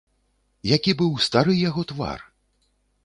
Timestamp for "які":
0.75-0.95